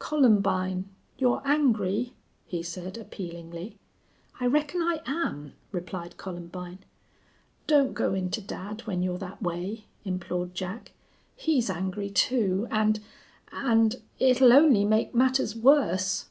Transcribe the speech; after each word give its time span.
"Columbine! 0.00 0.84
you're 1.16 1.40
angry?" 1.46 2.12
he 2.44 2.62
said, 2.62 2.98
appealingly. 2.98 3.78
"I 4.38 4.44
reckon 4.44 4.82
I 4.82 5.00
am," 5.06 5.54
replied 5.72 6.18
Columbine. 6.18 6.80
"Don't 7.66 7.94
go 7.94 8.12
in 8.12 8.30
to 8.32 8.42
dad 8.42 8.82
when 8.86 9.02
you're 9.02 9.16
that 9.16 9.40
way," 9.42 9.86
implored 10.04 10.54
Jack. 10.54 10.92
"He's 11.34 11.70
angry, 11.70 12.10
too 12.10 12.68
and 12.70 13.00
and 13.50 14.02
it'll 14.18 14.52
only 14.52 14.84
make 14.84 15.14
matters 15.14 15.56
worse." 15.56 16.26